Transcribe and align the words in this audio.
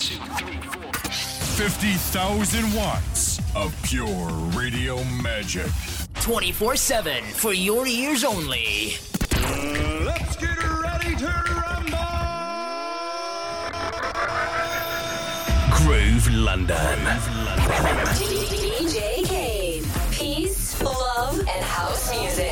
50,000 0.00 2.72
watts 2.74 3.40
of 3.54 3.74
pure 3.82 4.28
radio 4.56 5.02
magic. 5.22 5.66
24 6.20 6.76
7 6.76 7.22
for 7.24 7.52
your 7.52 7.86
ears 7.86 8.24
only. 8.24 8.94
Let's 10.04 10.36
get 10.36 10.56
ready 10.82 11.14
to 11.16 11.26
rumble! 11.26 11.98
Groove 15.76 16.30
London. 16.32 16.98
DJ 18.16 19.24
Kaid. 19.26 19.84
Peace, 20.10 20.80
love, 20.82 21.38
and 21.38 21.64
house 21.64 22.10
music. 22.10 22.38
Music. 22.38 22.51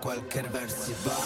cualquier 0.00 0.48
versión. 0.50 1.17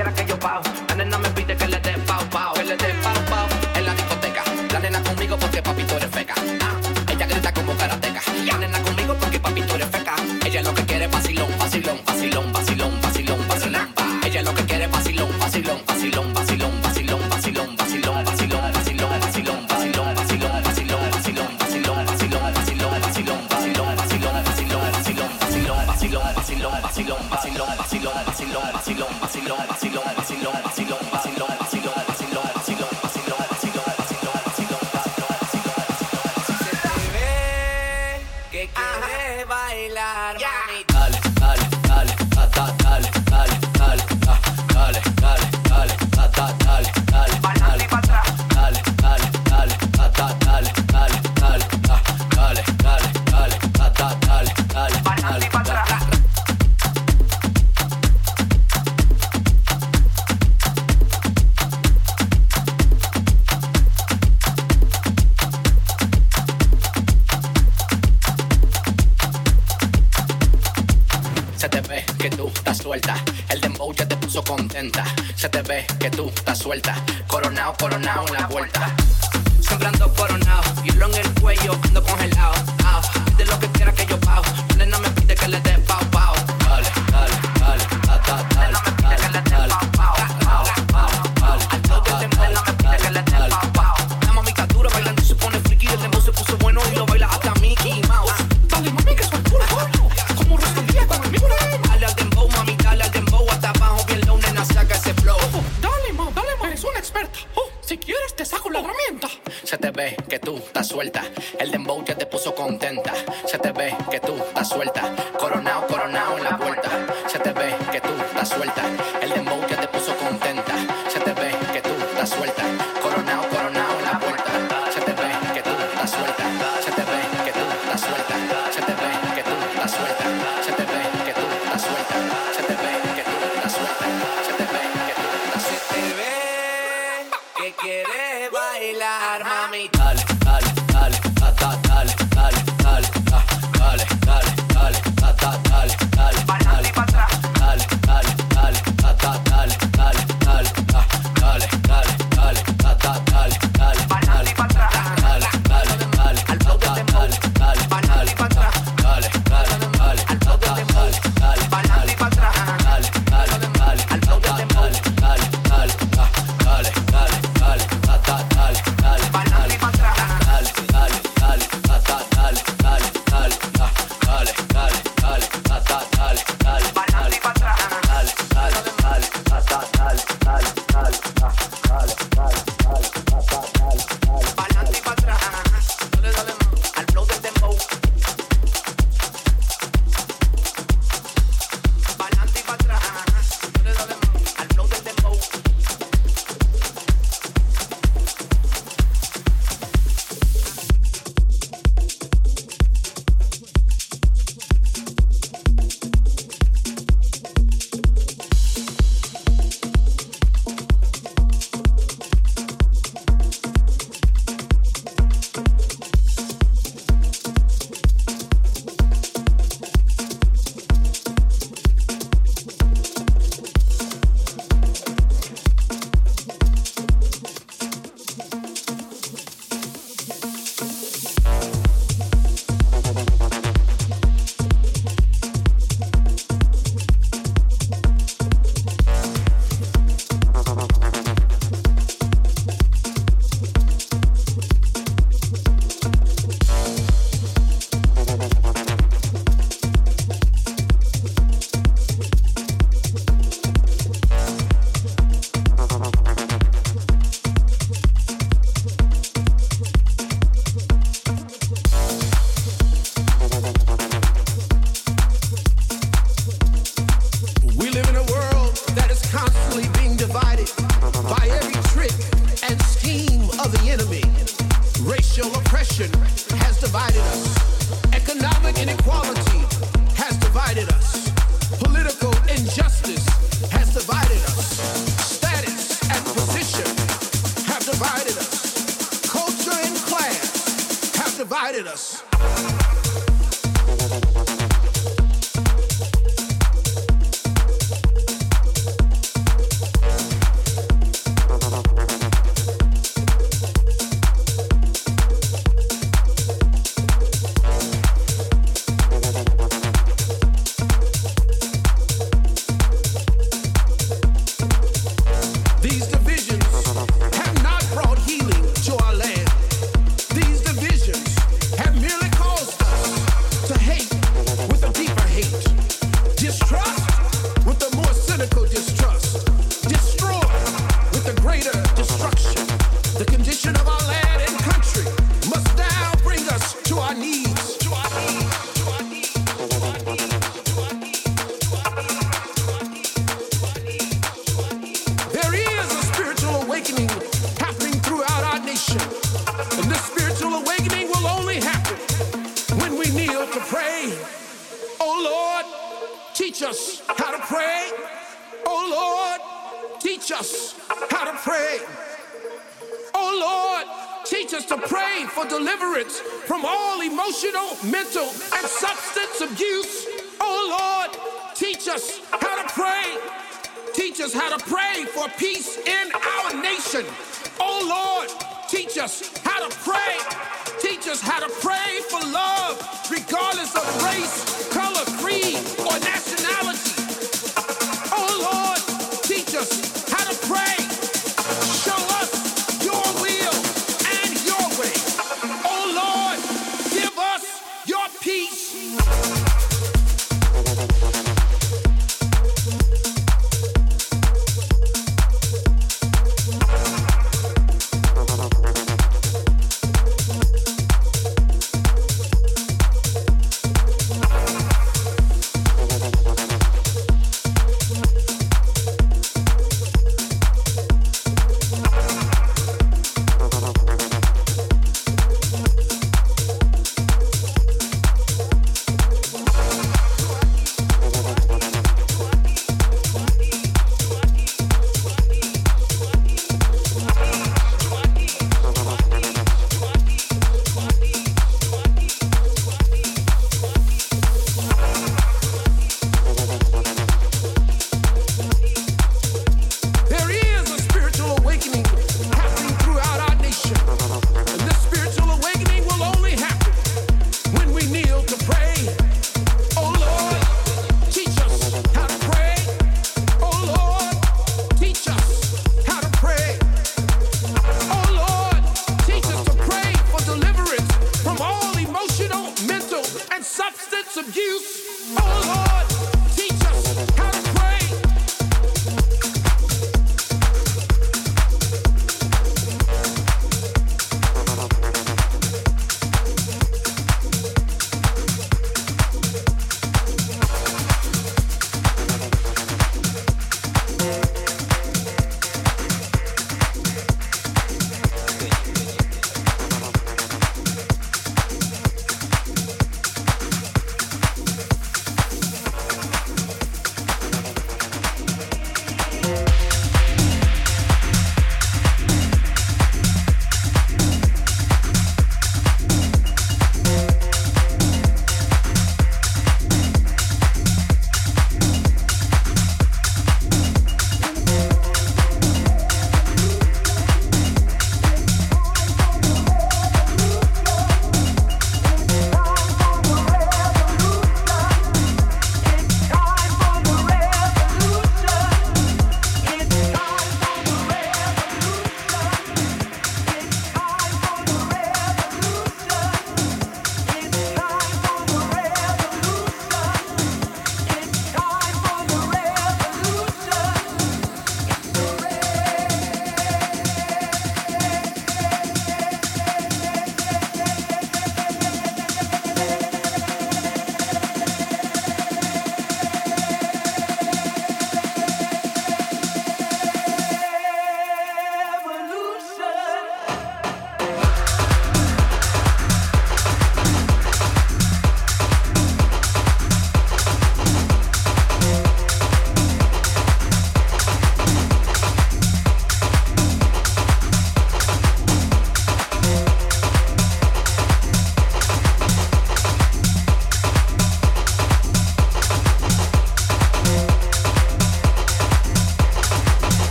quiera 0.00 0.14
que 0.14 0.24
yo 0.26 0.38
pau. 0.38 0.62
La 0.88 0.94
nena 0.94 1.18
me 1.18 1.28
pide 1.30 1.54
que 1.56 1.66
le 1.66 1.78
dé 1.80 1.92
pau, 2.06 2.24
pau, 2.30 2.54
que 2.54 2.64
le 2.64 2.76
dé 2.76 2.94
pau, 3.02 3.12
pau. 3.28 3.39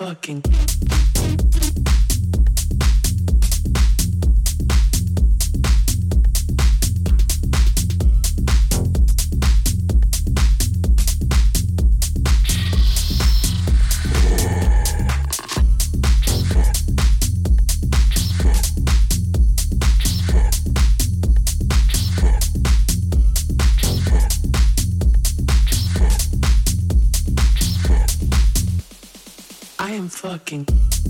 fucking 0.00 0.49
rocking. 30.50 31.09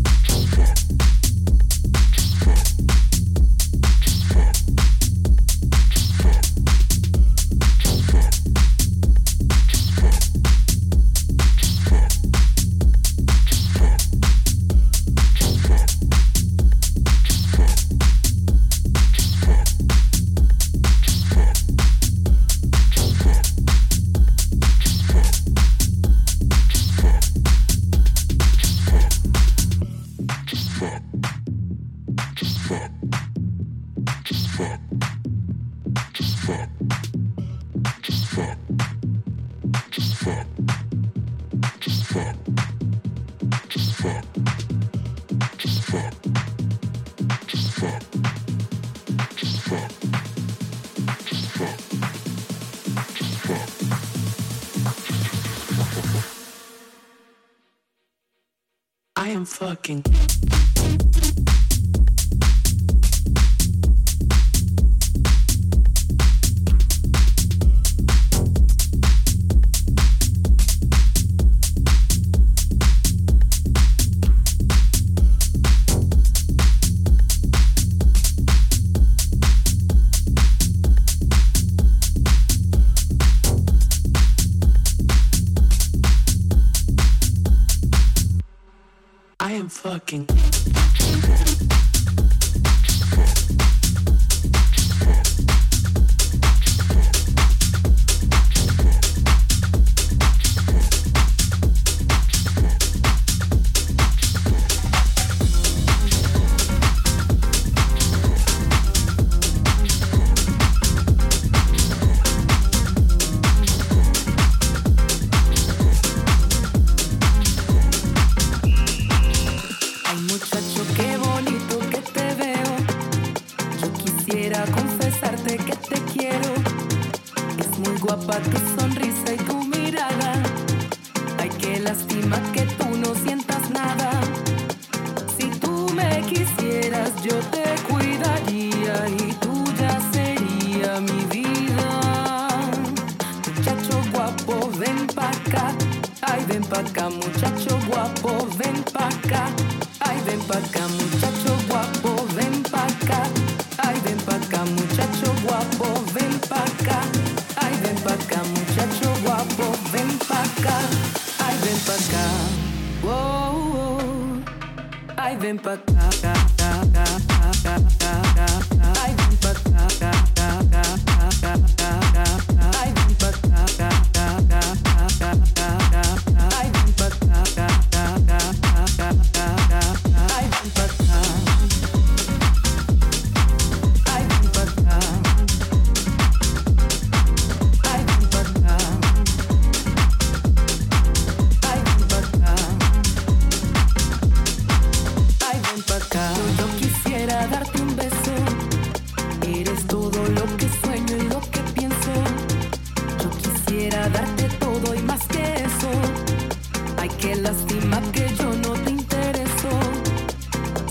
lástima 207.51 208.01
que 208.13 208.29
yo 208.37 208.53
no 208.63 208.73
te 208.85 208.91
intereso. 208.91 209.71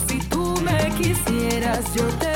Si 0.07 0.19
tú 0.27 0.59
me 0.61 0.91
quisieras, 0.95 1.93
yo 1.95 2.05
te 2.23 2.33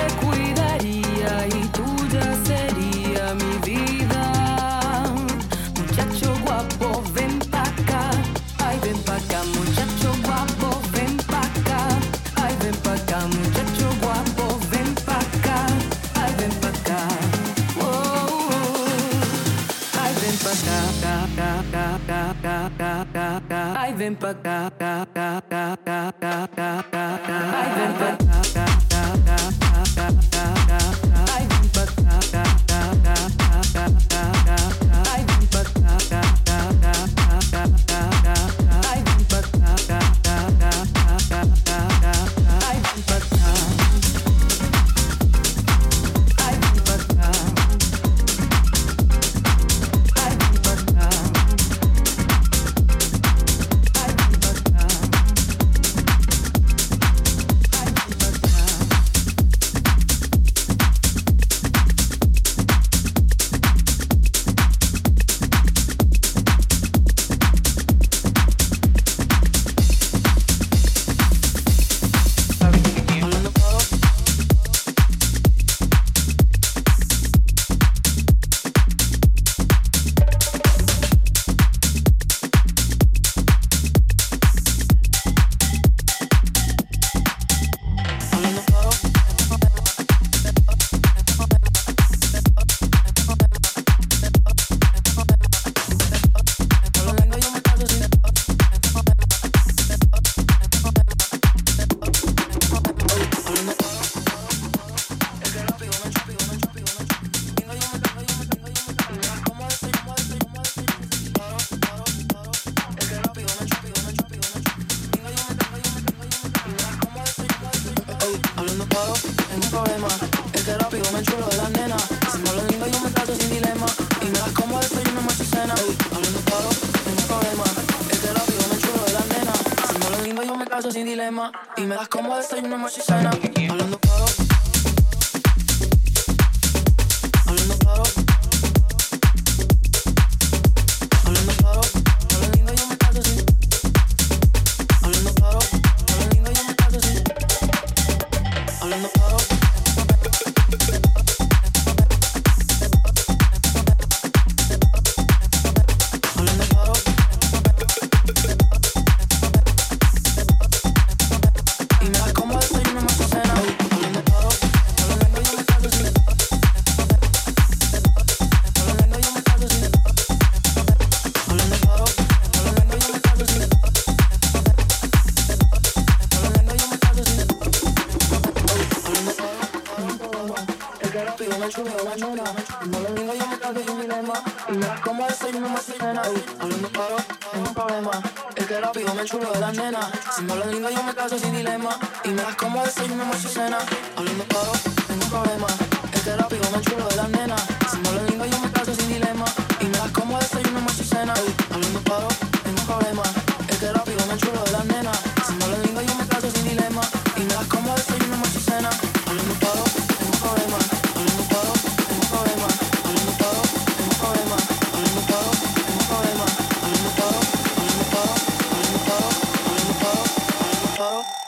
acá. 24.30 24.73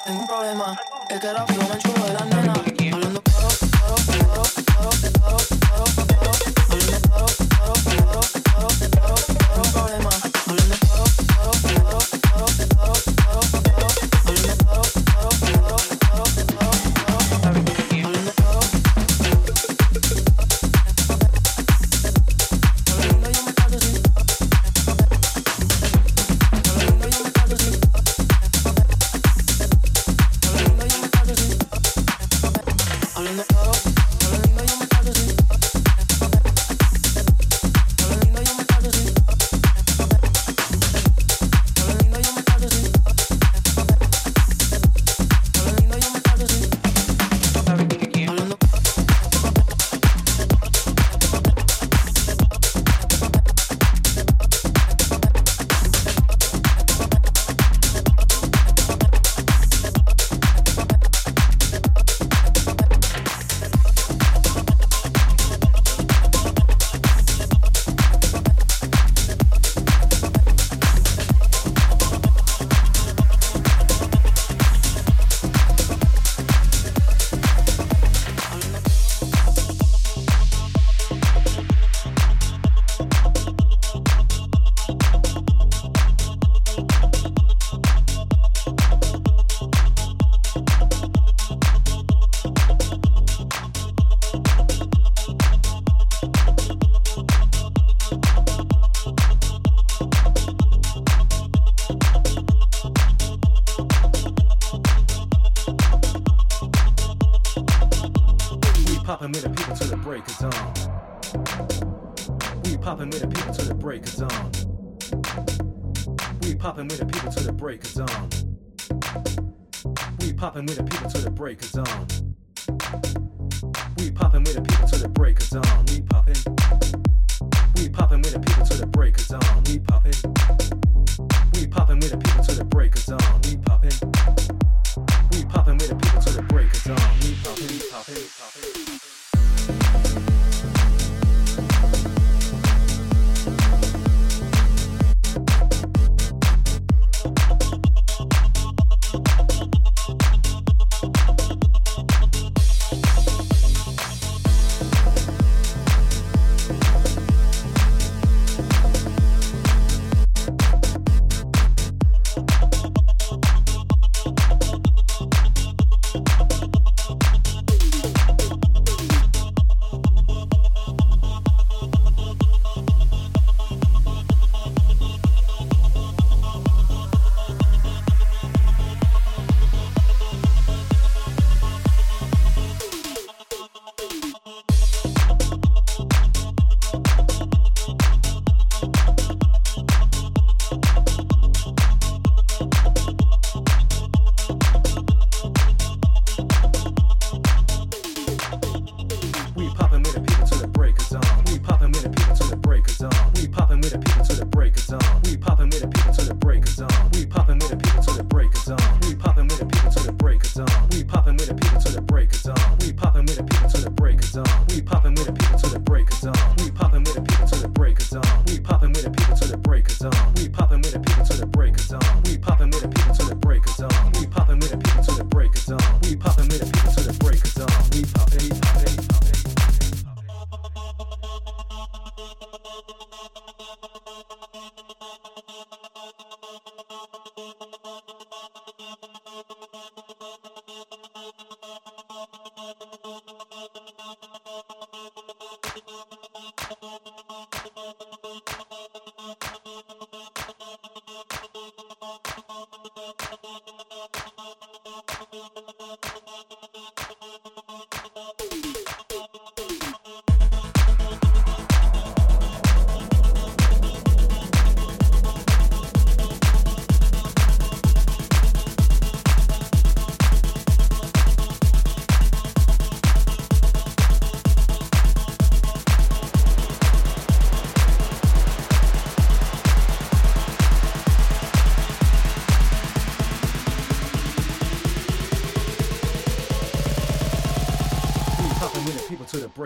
Tengo 0.05 0.19
un 0.21 0.27
problema, 0.27 0.79
es 1.09 1.19
que 1.19 1.27
era 1.27 1.43
un 1.43 1.79
chulo 1.79 2.05
de 2.05 2.13
la 2.13 2.25
nena. 2.25 2.53
Hablando 2.93 3.21
claro, 3.23 3.47
claro, 3.71 3.95
claro, 4.05 4.43
claro, 4.65 4.89
claro. 5.19 5.54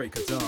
People 0.00 0.22
till 0.22 0.39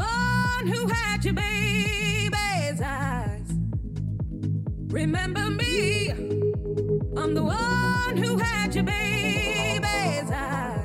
one 0.00 0.66
who 0.66 0.86
had 0.88 1.24
your 1.24 1.34
baby's 1.34 2.80
eyes. 2.80 3.48
Remember 4.88 5.50
me, 5.50 6.10
I'm 7.16 7.34
the 7.34 7.42
one 7.42 8.16
who 8.16 8.36
had 8.38 8.74
your 8.74 8.84
baby's 8.84 10.30
eyes. 10.30 10.79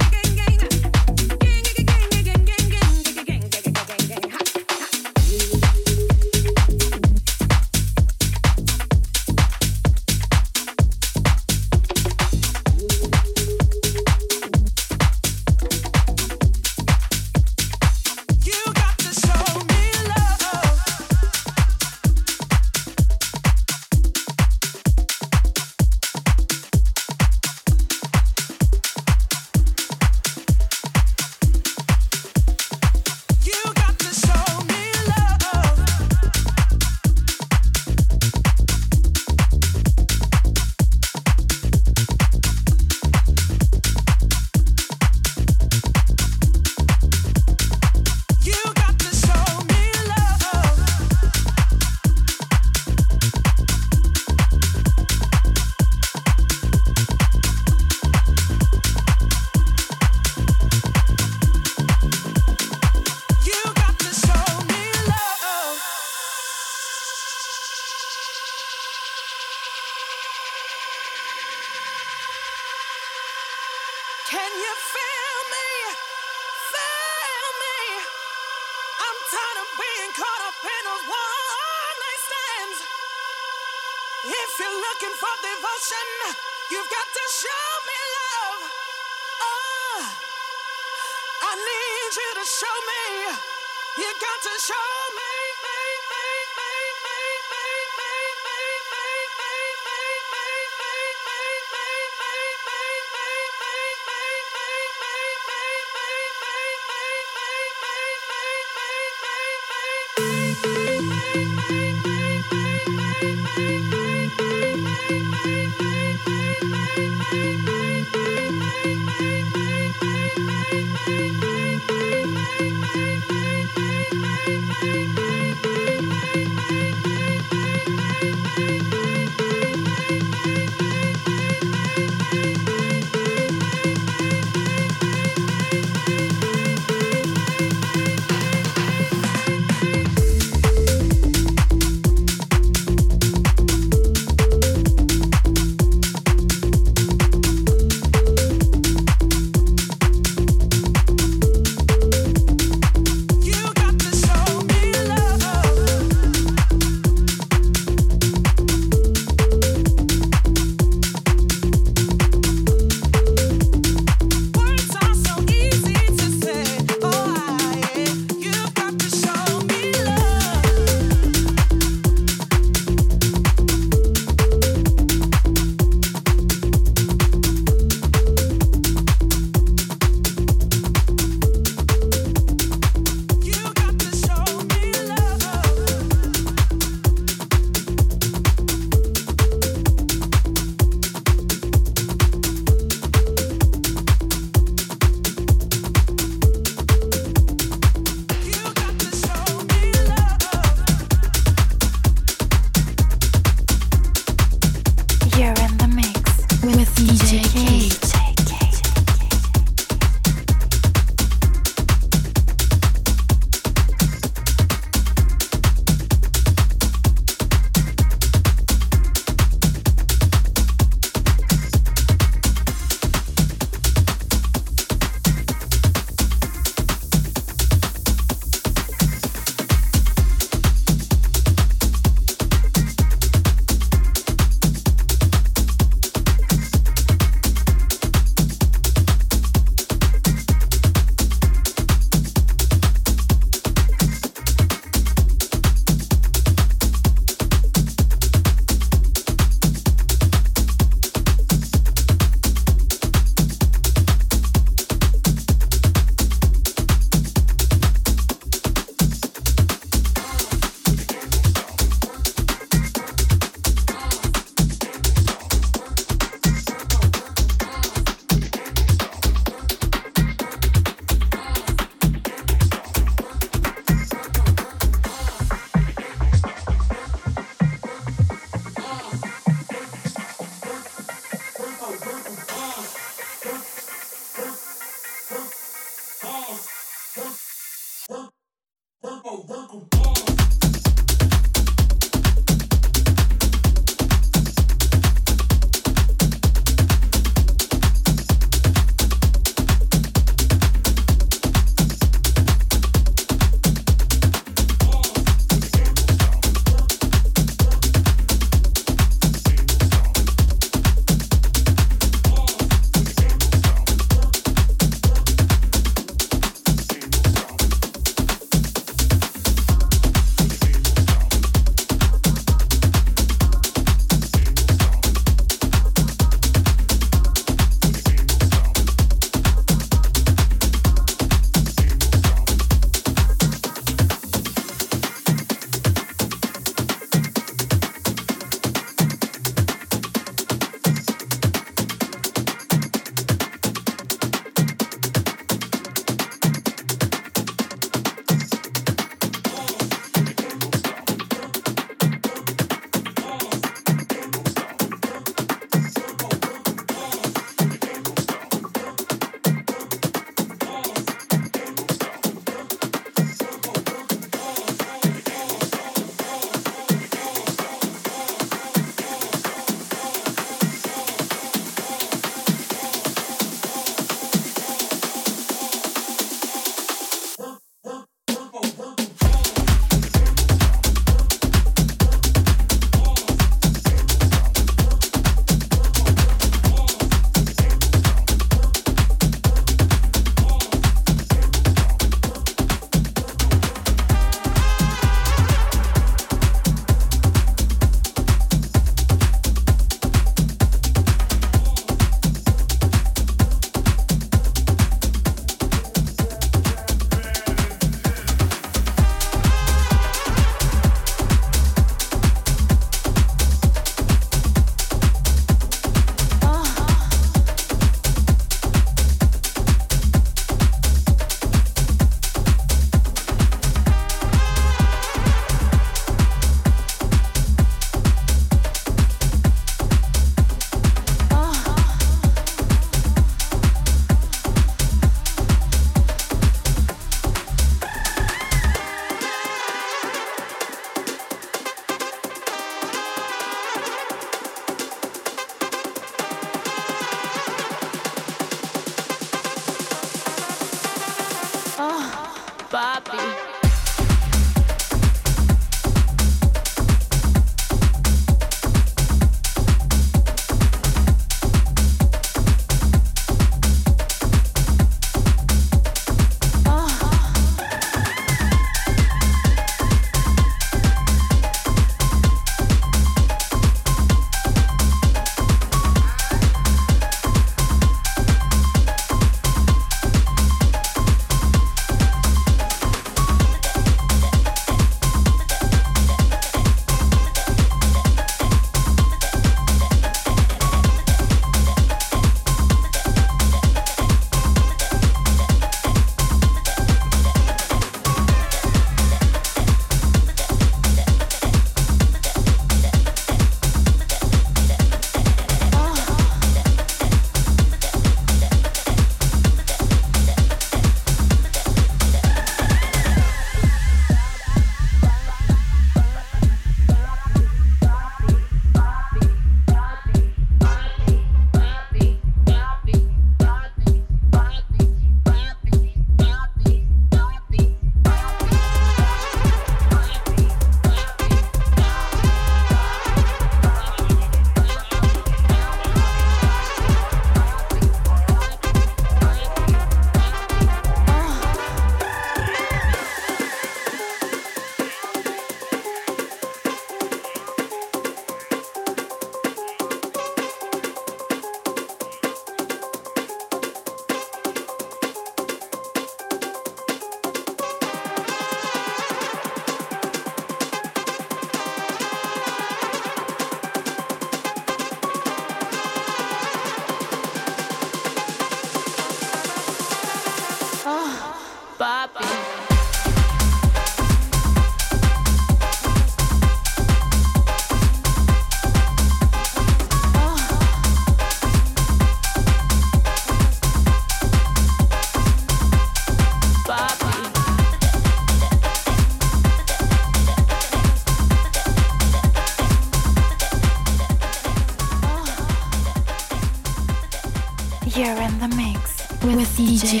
K. 599.86 600.00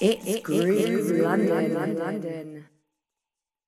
It's 0.00 0.40
Groove 0.40 1.10
London. 1.22 1.74
London. 1.74 2.43